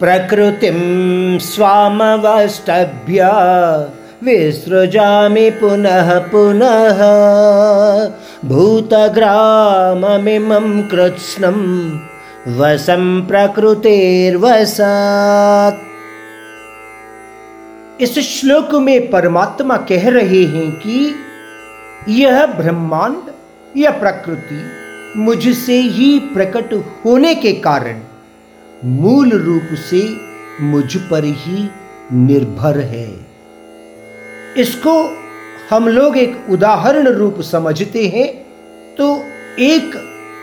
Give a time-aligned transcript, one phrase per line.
[0.00, 3.20] प्रकृतिं स्वामवष्टभ्य
[4.24, 7.00] विसृजामि पुनः पुनः।
[8.48, 11.58] भूतग्राममिमं कृत्स्नं
[12.58, 14.42] वसं प्रकृतेर्वसात्।
[18.02, 21.14] इस श्लोक में परमात्मा कह रहे हैं कि
[22.08, 23.22] यह ब्रह्मांड
[23.76, 24.62] या प्रकृति
[25.16, 26.74] मुझसे ही प्रकट
[27.04, 28.00] होने के कारण
[28.86, 30.00] मूल रूप से
[30.60, 31.68] मुझ पर ही
[32.12, 33.08] निर्भर है।
[34.56, 34.92] इसको
[35.70, 38.26] हम लोग एक उदाहरण रूप समझते हैं
[38.96, 39.24] तो
[39.58, 39.96] एक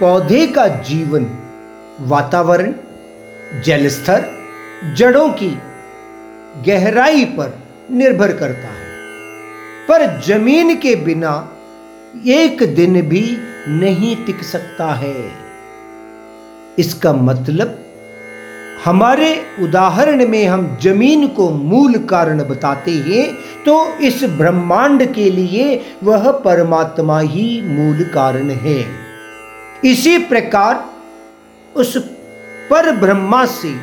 [0.00, 1.26] पौधे का जीवन,
[2.00, 2.74] वातावरण,
[3.64, 4.24] जलस्तर,
[4.96, 5.58] जड़ों की
[6.66, 7.58] गहराई पर
[7.90, 8.84] निर्भर करता है।
[9.88, 11.32] पर ज़मीन के बिना
[12.26, 13.24] एक दिन भी
[13.68, 15.32] नहीं टिक सकता है।
[16.78, 17.83] इसका मतलब
[18.84, 19.28] हमारे
[19.60, 23.24] उदाहरण में हम ज़मीन को मूल कारण बताते हैं
[23.64, 28.84] तो इस ब्रह्मांड के लिए वह परमात्मा ही मूल कारण है।
[29.84, 30.84] इसी प्रकार
[31.76, 31.96] उस
[32.70, 33.74] पर ब्रह्मा से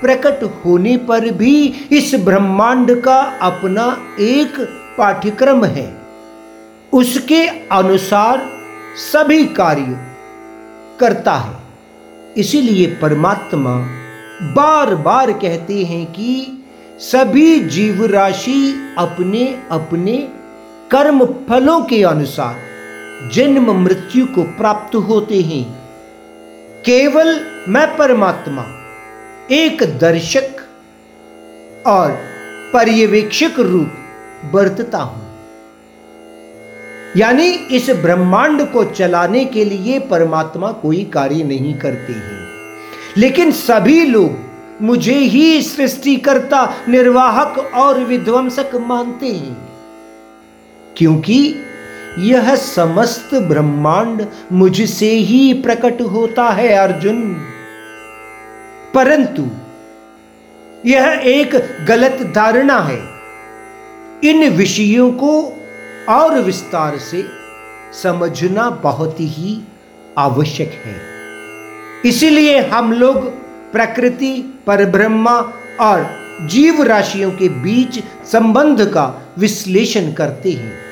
[0.00, 1.56] प्रकट होने पर भी
[1.92, 3.86] इस ब्रह्मांड का अपना
[4.20, 4.60] एक
[4.98, 5.92] पाठ्यक्रम है।
[6.92, 8.46] उसके अनुसार
[9.02, 9.98] सभी कार्य
[11.00, 11.62] करता है।
[12.36, 13.82] इसीलिए परमात्मा
[14.42, 16.64] बार बार कहते हैं कि
[16.98, 20.28] सभी जीव राशि अपने अपने
[20.90, 22.56] कर्म फलों के अनुसार
[23.32, 25.74] जन्म मृत्यु को प्राप्त होते हैं।
[26.84, 28.64] केवल मैं परमात्मा,
[29.50, 30.56] एक दर्शक
[31.86, 32.10] और
[32.72, 33.90] पर्यवेक्षक रूप
[34.52, 35.24] बरतता हूँ।
[37.16, 42.43] यानी इस ब्रह्मांड को चलाने के लिए परमात्मा कोई कार्य नहीं करते हैं।
[43.18, 44.38] लेकिन सभी लोग
[44.82, 49.68] मुझे ही सृष्टिकर्ता, निर्वाहक और विध्वंसक मानते हैं।
[50.96, 51.54] क्योंकि
[52.18, 57.36] यह समस्त ब्रह्मांड मुझसे ही प्रकट होता है, अर्जुन।
[58.94, 59.46] परंतु
[60.86, 63.08] यह एक गलत धारणा है।
[64.24, 65.56] इन विषयों को
[66.08, 67.24] और विस्तार से
[68.02, 69.62] समझना बहुत ही
[70.18, 71.13] आवश्यक है।
[72.04, 73.16] इसीलिए हम लोग
[73.72, 75.38] प्रकृति, परब्रह्मा
[75.80, 76.06] और
[76.50, 80.83] जीव राशियों के बीच संबंध का विश्लेषण करते हैं।